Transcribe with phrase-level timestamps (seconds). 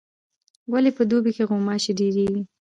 [0.71, 2.41] ولي په دوبي کي غوماشي ډیریږي؟